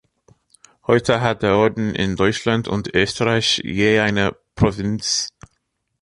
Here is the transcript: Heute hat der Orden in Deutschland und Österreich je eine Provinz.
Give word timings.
Heute 0.87 1.21
hat 1.21 1.43
der 1.43 1.57
Orden 1.57 1.93
in 1.93 2.15
Deutschland 2.15 2.67
und 2.67 2.91
Österreich 2.95 3.61
je 3.63 3.99
eine 3.99 4.35
Provinz. 4.55 5.29